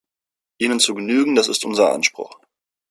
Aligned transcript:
Ihnen 0.57 0.79
zu 0.79 0.95
genügen, 0.95 1.35
das 1.35 1.47
ist 1.47 1.63
unser 1.63 1.91
Anspruch. 1.93 2.39